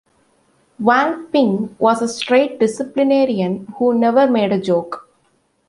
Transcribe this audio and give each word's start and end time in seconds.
Wang 0.79 1.25
Ping 1.27 1.75
was 1.77 2.01
a 2.01 2.07
straight 2.07 2.59
disciplinarian, 2.59 3.67
who 3.77 3.93
never 3.93 4.25
made 4.25 4.51
a 4.51 4.59
joke. 4.59 5.07